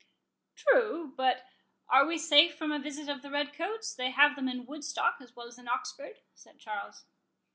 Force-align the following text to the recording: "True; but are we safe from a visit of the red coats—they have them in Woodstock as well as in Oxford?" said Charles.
"True; 0.55 1.13
but 1.15 1.43
are 1.87 2.07
we 2.07 2.17
safe 2.17 2.57
from 2.57 2.71
a 2.71 2.79
visit 2.79 3.07
of 3.07 3.21
the 3.21 3.29
red 3.29 3.53
coats—they 3.53 4.09
have 4.09 4.35
them 4.35 4.49
in 4.49 4.65
Woodstock 4.65 5.17
as 5.21 5.35
well 5.35 5.45
as 5.45 5.59
in 5.59 5.67
Oxford?" 5.67 6.21
said 6.33 6.57
Charles. 6.57 7.05